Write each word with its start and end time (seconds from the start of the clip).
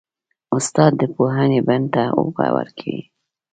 استاد 0.55 0.91
د 0.97 1.03
پوهې 1.15 1.59
بڼ 1.67 1.81
ته 1.93 2.03
اوبه 2.19 2.45
ورکوي. 2.57 3.01